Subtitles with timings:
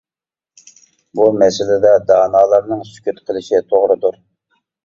[1.19, 4.19] بۇ مەسىلىدە دانالارنىڭ سۈكۈت قىلىشى توغرىدۇر.